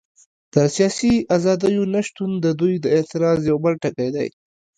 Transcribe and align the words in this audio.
د 0.53 0.55
سیاسي 0.75 1.13
ازادیو 1.35 1.83
نه 1.93 2.01
شتون 2.07 2.31
د 2.39 2.45
دوی 2.59 2.73
د 2.79 2.85
اعتراض 2.97 3.39
یو 3.49 3.57
بل 3.63 3.73
ټکی 3.83 4.09
دی. 4.15 4.27